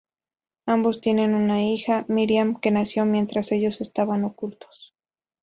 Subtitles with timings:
[0.65, 4.95] Ambos tienen una hija, Miriam, que nació mientras ellos estaban ocultos.